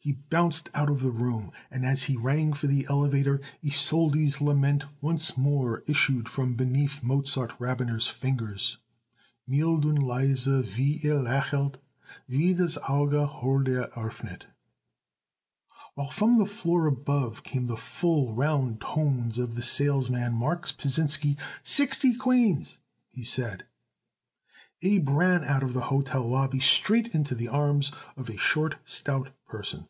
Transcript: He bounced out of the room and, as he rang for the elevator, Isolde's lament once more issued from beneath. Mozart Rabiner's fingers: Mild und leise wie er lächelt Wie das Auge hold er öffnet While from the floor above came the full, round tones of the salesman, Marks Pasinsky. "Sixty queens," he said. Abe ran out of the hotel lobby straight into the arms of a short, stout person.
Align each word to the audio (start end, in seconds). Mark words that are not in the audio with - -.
He 0.00 0.12
bounced 0.14 0.70
out 0.72 0.88
of 0.88 1.00
the 1.02 1.10
room 1.10 1.52
and, 1.70 1.84
as 1.84 2.04
he 2.04 2.16
rang 2.16 2.54
for 2.54 2.66
the 2.66 2.86
elevator, 2.88 3.42
Isolde's 3.62 4.40
lament 4.40 4.86
once 5.02 5.36
more 5.36 5.82
issued 5.86 6.30
from 6.30 6.54
beneath. 6.54 7.02
Mozart 7.02 7.52
Rabiner's 7.58 8.06
fingers: 8.06 8.78
Mild 9.46 9.84
und 9.84 10.02
leise 10.02 10.46
wie 10.64 10.98
er 11.04 11.16
lächelt 11.20 11.74
Wie 12.26 12.54
das 12.54 12.78
Auge 12.88 13.28
hold 13.42 13.68
er 13.68 13.88
öffnet 13.96 14.44
While 15.94 16.08
from 16.08 16.38
the 16.38 16.46
floor 16.46 16.86
above 16.86 17.42
came 17.42 17.66
the 17.66 17.76
full, 17.76 18.32
round 18.32 18.80
tones 18.80 19.36
of 19.38 19.56
the 19.56 19.62
salesman, 19.62 20.32
Marks 20.32 20.72
Pasinsky. 20.72 21.36
"Sixty 21.62 22.14
queens," 22.14 22.78
he 23.10 23.24
said. 23.24 23.64
Abe 24.80 25.06
ran 25.10 25.44
out 25.44 25.62
of 25.62 25.74
the 25.74 25.82
hotel 25.92 26.26
lobby 26.26 26.60
straight 26.60 27.08
into 27.08 27.34
the 27.34 27.48
arms 27.48 27.92
of 28.16 28.30
a 28.30 28.38
short, 28.38 28.76
stout 28.86 29.28
person. 29.44 29.86